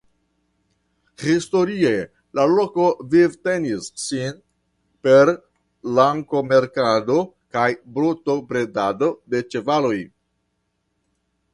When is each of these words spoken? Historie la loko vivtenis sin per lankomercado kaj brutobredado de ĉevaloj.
Historie 1.23 1.91
la 2.39 2.45
loko 2.51 2.85
vivtenis 3.11 3.89
sin 4.05 4.39
per 5.07 5.33
lankomercado 5.99 7.19
kaj 7.59 7.67
brutobredado 7.99 9.11
de 9.35 9.43
ĉevaloj. 9.55 9.97